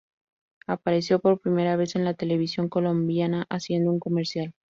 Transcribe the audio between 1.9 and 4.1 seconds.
en la televisión colombiana haciendo un